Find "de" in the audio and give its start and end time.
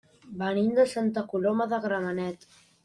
0.79-0.85, 1.75-1.81